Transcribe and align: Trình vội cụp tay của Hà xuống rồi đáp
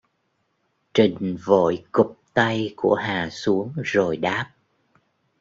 Trình 0.93 1.37
vội 1.45 1.85
cụp 1.91 2.17
tay 2.33 2.73
của 2.75 2.95
Hà 2.95 3.29
xuống 3.31 3.73
rồi 3.83 4.17
đáp 4.17 4.53